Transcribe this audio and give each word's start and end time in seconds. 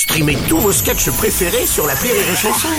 Streamez 0.00 0.38
tous 0.48 0.56
vos 0.56 0.72
sketchs 0.72 1.10
préférés 1.10 1.66
sur 1.66 1.86
la 1.86 1.92
Rire 1.92 2.14
et 2.14 2.34
Chanson. 2.34 2.70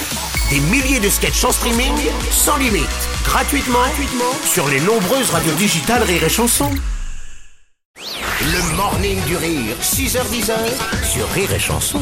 Des 0.50 0.60
milliers 0.60 1.00
de 1.00 1.08
sketchs 1.08 1.44
en 1.44 1.52
streaming, 1.52 1.94
sans 2.32 2.58
limite, 2.58 2.90
gratuitement, 3.24 3.78
gratuitement 3.78 4.34
sur 4.44 4.68
les 4.68 4.80
nombreuses 4.80 5.30
radios 5.30 5.54
digitales 5.54 6.02
Rire 6.02 6.24
et 6.24 6.30
Chanson. 6.30 6.72
Le 7.96 8.76
morning 8.76 9.24
du 9.28 9.36
rire, 9.36 9.76
6h10 9.80 10.52
sur 11.04 11.30
Rire 11.30 11.54
et 11.54 11.60
Chanson. 11.60 12.02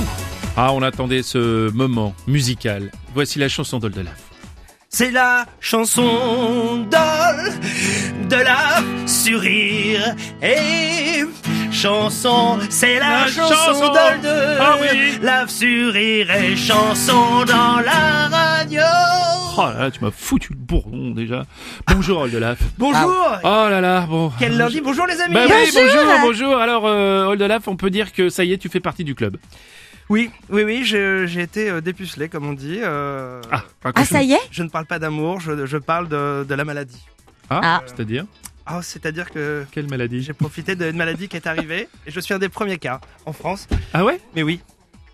Ah, 0.55 0.71
on 0.71 0.81
attendait 0.81 1.21
ce 1.21 1.69
moment 1.71 2.15
musical. 2.25 2.89
Voici 3.13 3.39
la 3.39 3.49
chanson 3.49 3.79
d'Oldelaf. 3.79 4.21
C'est 4.87 5.11
la 5.11 5.45
chanson 5.59 6.87
d'Ol 6.89 7.59
de 8.29 8.35
la 8.37 8.81
sur 9.05 9.41
Rire 9.41 10.15
et 10.41 11.25
chanson, 11.83 12.59
c'est 12.69 12.99
la, 12.99 13.21
La 13.21 13.27
chanson, 13.27 13.53
chanson. 13.53 13.87
d'Ol 13.87 14.21
de 14.21 14.57
Ah 14.59 14.75
oui. 14.81 15.17
la 15.21 15.47
sur 15.47 15.93
Rire 15.93 16.29
et 16.31 16.55
chanson 16.57 17.45
dans 17.45 17.79
la 17.79 18.27
radio. 18.27 18.81
Oh 19.57 19.61
là 19.61 19.79
là, 19.83 19.91
tu 19.91 20.03
m'as 20.03 20.11
foutu 20.11 20.51
le 20.51 20.59
bourdon 20.59 21.11
déjà. 21.11 21.45
Bonjour 21.87 22.19
Oldelaf. 22.19 22.59
Bonjour. 22.77 23.15
Oh 23.43 23.47
là 23.69 23.79
là, 23.79 24.01
bon. 24.01 24.29
Quel 24.39 24.57
lundi 24.57 24.81
Bonjour 24.81 25.07
les 25.07 25.21
amis. 25.21 25.33
Bah 25.33 25.41
oui, 25.47 25.69
bonjour, 25.73 26.03
bonjour. 26.21 26.57
Alors, 26.57 26.83
euh, 26.85 27.25
Oldelaf, 27.27 27.67
on 27.69 27.77
peut 27.77 27.89
dire 27.89 28.11
que 28.11 28.27
ça 28.29 28.43
y 28.43 28.51
est, 28.51 28.57
tu 28.57 28.67
fais 28.67 28.81
partie 28.81 29.05
du 29.05 29.15
club. 29.15 29.37
Oui, 30.09 30.31
oui, 30.49 30.63
oui, 30.63 30.81
j'ai 30.83 31.41
été 31.41 31.69
euh, 31.69 31.79
dépucelé 31.81 32.27
comme 32.27 32.45
on 32.45 32.53
dit. 32.53 32.79
euh, 32.83 33.41
Ah, 33.53 33.63
Ah, 33.95 34.03
ça 34.03 34.21
y 34.21 34.33
est 34.33 34.39
Je 34.51 34.63
ne 34.63 34.69
parle 34.69 34.85
pas 34.85 34.99
d'amour, 34.99 35.39
je, 35.39 35.65
je 35.65 35.77
parle 35.77 36.09
de, 36.09 36.43
de 36.47 36.55
la 36.55 36.65
maladie. 36.65 37.05
Ah, 37.49 37.61
Ah. 37.63 37.81
c'est-à-dire 37.85 38.25
Ah, 38.71 38.81
c'est-à-dire 38.83 39.31
que 39.31 39.65
Quelle 39.71 39.89
maladie 39.89 40.21
j'ai 40.21 40.33
profité 40.33 40.75
d'une 40.75 40.95
maladie 40.95 41.27
qui 41.27 41.35
est 41.35 41.47
arrivée 41.47 41.89
et 42.05 42.11
je 42.11 42.19
suis 42.19 42.35
un 42.35 42.39
des 42.39 42.49
premiers 42.49 42.77
cas 42.77 43.01
en 43.25 43.33
France. 43.33 43.67
Ah 43.93 44.05
ouais? 44.05 44.21
Mais 44.35 44.43
oui, 44.43 44.59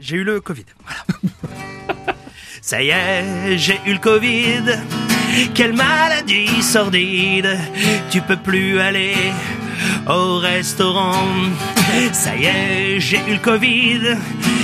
j'ai 0.01 0.17
eu 0.17 0.23
le 0.25 0.41
Covid. 0.41 0.65
Voilà. 0.83 1.35
Ça 2.61 2.83
y 2.83 2.89
est, 2.89 3.57
j'ai 3.57 3.79
eu 3.85 3.93
le 3.93 3.99
Covid. 3.99 4.63
Quelle 5.53 5.73
maladie 5.73 6.61
sordide. 6.61 7.57
Tu 8.09 8.19
peux 8.21 8.35
plus 8.35 8.79
aller 8.79 9.15
au 10.09 10.37
restaurant. 10.37 11.29
Ça 12.11 12.35
y 12.35 12.45
est, 12.45 12.99
j'ai 12.99 13.19
eu 13.27 13.33
le 13.33 13.39
Covid. 13.39 14.17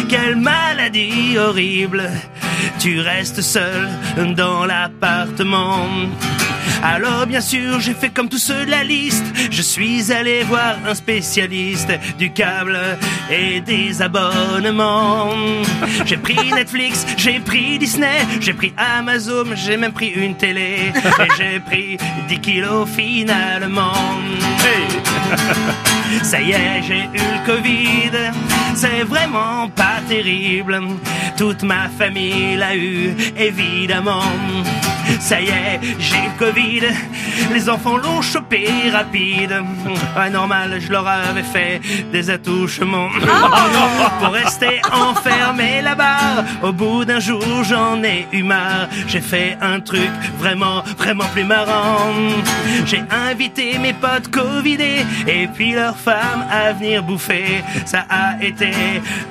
Quelle 0.10 0.36
maladie 0.36 1.38
horrible. 1.38 2.10
Tu 2.80 3.00
restes 3.00 3.42
seul 3.42 3.90
dans 4.36 4.66
l'appartement. 4.66 5.88
Alors 6.84 7.26
bien 7.28 7.42
sûr, 7.42 7.80
j'ai 7.80 7.94
fait 7.94 8.10
comme 8.10 8.30
tous 8.30 8.38
ceux 8.38 8.66
de 8.66 8.72
la 8.72 8.84
liste. 8.84 9.26
Je 9.50 9.62
suis 9.62 10.12
allé 10.12 10.44
voir 10.44 10.76
un 10.88 10.96
spécialiste 10.96 11.92
du 12.18 12.32
câble 12.32 12.80
et 13.30 13.62
des 13.62 14.02
abonnements. 14.02 15.30
J'ai 16.06 16.18
pris 16.18 16.52
Netflix, 16.52 17.06
j'ai 17.18 17.40
pris 17.40 17.78
Disney, 17.80 18.26
j'ai 18.40 18.54
pris 18.54 18.74
Amazon, 18.78 19.46
j'ai 19.56 19.78
même 19.78 19.94
pris 19.94 20.10
une 20.10 20.36
télé 20.36 20.92
et 20.96 21.30
j'ai 21.38 21.60
pris 21.60 21.98
10 22.28 22.40
kilos 22.40 22.88
finalement. 22.90 23.94
Ça 26.24 26.42
y 26.42 26.52
est, 26.52 26.84
j'ai 26.84 27.04
eu 27.04 27.08
le 27.14 27.46
Covid. 27.46 28.12
C'est 28.76 29.04
vraiment 29.04 29.70
pas 29.70 30.02
terrible. 30.08 30.80
Toute 31.38 31.64
ma 31.64 31.90
famille 31.90 32.56
l'a 32.58 32.76
eu, 32.76 33.16
évidemment. 33.38 34.24
Ça 35.20 35.42
y 35.42 35.50
est, 35.50 35.80
j'ai 36.00 36.16
le 36.16 36.38
Covid. 36.38 36.82
Les 37.54 37.70
enfants 37.70 37.98
l'ont 37.98 38.22
chopé 38.22 38.68
rapide. 38.92 39.64
Ouais, 40.18 40.30
normal, 40.30 40.80
je 40.80 40.92
leur 40.92 41.08
avais 41.08 41.44
fait 41.44 41.82
des 42.12 42.30
attouchements. 42.30 43.10
Pour 44.20 44.34
rester 44.34 44.82
enfermé 44.92 45.82
là-bas. 45.82 46.46
Au 46.64 46.72
bout 46.72 47.06
d'un 47.06 47.20
jour, 47.20 47.64
j'en 47.64 48.04
ai 48.04 48.28
eu 48.32 48.44
marre. 48.44 48.88
J'ai 49.08 49.22
fait 49.22 49.58
un 49.62 49.80
truc 49.80 50.12
vraiment, 50.40 50.84
vraiment 50.98 51.26
plus 51.34 51.44
marrant. 51.44 52.14
J'ai 52.86 53.04
invité 53.10 53.78
mes 53.78 53.94
potes 53.94 54.30
Covidés 54.32 55.06
et 55.28 55.48
puis 55.48 55.74
leurs 55.74 55.98
femmes 55.98 56.46
à 56.52 56.74
venir 56.74 57.04
bouffer. 57.04 57.64
Ça 57.86 58.06
a 58.10 58.42
été 58.42 58.72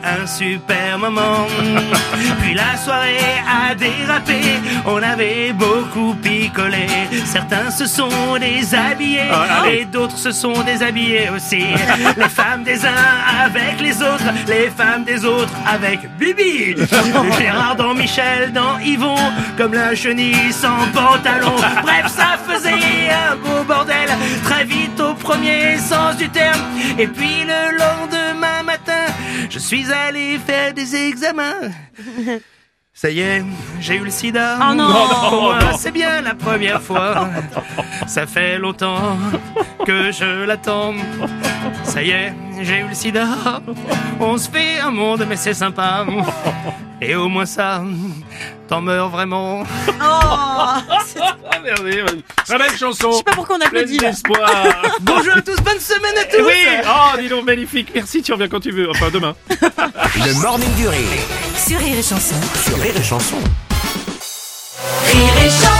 un 0.04 0.26
super 0.26 0.98
moment. 0.98 1.46
Puis 2.42 2.54
la 2.54 2.76
soirée 2.76 3.16
a 3.48 3.74
dérapé. 3.74 4.40
On 4.86 5.02
avait 5.02 5.52
beaucoup 5.52 6.14
picolé. 6.14 6.86
Certains 7.24 7.70
se 7.70 7.86
sont 7.86 8.36
déshabillés 8.38 9.30
et 9.70 9.84
d'autres 9.84 10.18
se 10.18 10.32
sont 10.32 10.62
déshabillés 10.62 11.30
aussi. 11.30 11.64
Les 12.16 12.28
femmes 12.28 12.62
des 12.64 12.84
uns 12.84 13.20
avec 13.44 13.80
les 13.80 13.96
autres, 14.02 14.24
les 14.46 14.70
femmes 14.70 15.04
des 15.04 15.24
autres 15.24 15.52
avec 15.66 16.00
Bibi. 16.18 16.74
Gérard 17.38 17.76
dans 17.76 17.94
Michel, 17.94 18.52
dans 18.52 18.78
Yvon, 18.78 19.16
comme 19.56 19.74
la 19.74 19.94
chenille 19.94 20.52
sans 20.52 20.86
pantalon. 20.92 21.56
Bref, 21.82 22.06
ça 22.08 22.38
faisait 22.46 22.70
un 23.10 23.36
beau 23.40 23.64
bordel, 23.66 24.08
très 24.44 24.64
vite 24.64 25.00
au 25.00 25.14
premier 25.14 25.78
sens 25.78 26.16
du 26.16 26.28
terme. 26.28 26.60
Et 26.98 27.06
puis 27.06 27.44
le 27.44 27.78
lendemain 27.78 28.62
matin, 28.64 29.06
je 29.48 29.58
suis 29.58 29.90
allé 29.92 30.38
faire 30.38 30.72
des 30.74 30.94
examens. 30.94 31.70
Ça 32.92 33.08
y 33.08 33.20
est, 33.20 33.42
j'ai 33.80 33.94
eu 33.96 34.04
le 34.04 34.10
sida. 34.10 34.58
Oh 34.60 34.74
non. 34.74 34.92
C'est 35.78 35.90
bien 35.90 36.20
la 36.20 36.34
première 36.34 36.82
fois. 36.82 37.28
Ça 38.06 38.26
fait 38.26 38.58
longtemps 38.58 39.16
que 39.86 40.12
je 40.12 40.44
l'attends. 40.44 40.94
Ça 41.82 42.02
y 42.02 42.10
est, 42.10 42.34
j'ai 42.60 42.80
eu 42.80 42.88
le 42.88 42.94
sida. 42.94 43.26
On 44.18 44.36
se 44.36 44.50
fait 44.50 44.80
un 44.80 44.90
monde, 44.90 45.24
mais 45.26 45.36
c'est 45.36 45.54
sympa. 45.54 46.04
Et 47.00 47.14
au 47.14 47.28
moins 47.28 47.46
ça, 47.46 47.82
t'en 48.68 48.82
meurs 48.82 49.08
vraiment. 49.08 49.62
Oh 50.02 50.74
Très 52.44 52.58
belle 52.58 52.76
chanson. 52.78 53.10
Je 53.12 53.16
sais 53.18 53.22
pas 53.22 53.32
pourquoi 53.32 53.56
on 53.56 53.60
applaudit 53.60 53.98
là. 53.98 54.10
d'espoir. 54.10 54.72
Bonjour 55.00 55.34
à 55.36 55.40
tous, 55.42 55.56
bonne 55.56 55.80
semaine 55.80 56.16
à 56.18 56.24
tous. 56.24 56.42
oui, 56.42 56.54
oh, 56.84 57.18
dis 57.20 57.28
donc, 57.28 57.44
magnifique. 57.44 57.90
Merci, 57.94 58.22
tu 58.22 58.32
reviens 58.32 58.48
quand 58.48 58.60
tu 58.60 58.70
veux. 58.70 58.88
Enfin, 58.90 59.10
demain. 59.12 59.34
Le 59.50 60.40
morning 60.40 60.72
du 60.74 60.88
rire 60.88 61.00
Sur 61.56 61.78
Rire 61.78 61.98
et 61.98 62.02
Chanson. 62.02 62.34
sur 62.64 62.76
Rire 62.80 62.96
et 62.96 63.02
Chanson. 63.02 63.36
Rire 65.06 65.44
et 65.44 65.50
Chanson. 65.50 65.79